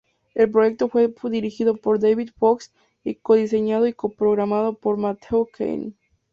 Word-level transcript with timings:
El 0.33 0.49
proyecto 0.49 0.89
fue 0.89 1.11
dirigido 1.29 1.75
por 1.77 1.99
David 1.99 2.31
Fox 2.39 2.71
y 3.03 3.13
co-diseñado 3.13 3.85
y 3.85 3.93
co-programado 3.93 4.73
por 4.73 4.97
Matthew 4.97 5.47
Kane. 5.55 5.93